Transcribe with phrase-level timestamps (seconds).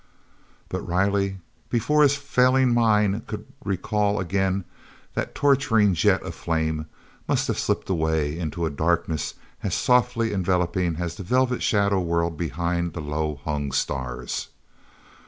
[0.67, 1.37] But Riley,
[1.69, 4.65] before his failing mind could recall again
[5.13, 6.87] that torturing jet of flame,
[7.27, 12.35] must have slipped away into a darkness as softly enveloping as the velvet shadow world
[12.35, 14.47] behind the low hung stars.